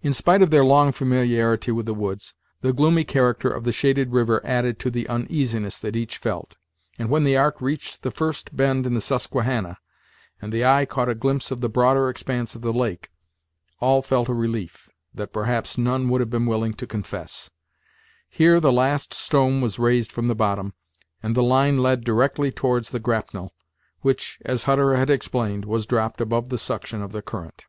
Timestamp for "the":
1.84-1.92, 2.62-2.72, 3.64-3.72, 4.90-5.06, 7.24-7.36, 8.02-8.10, 8.94-9.02, 10.50-10.64, 11.60-11.68, 12.62-12.72, 18.60-18.72, 20.26-20.34, 21.34-21.42, 22.92-22.98, 26.48-26.56, 27.12-27.20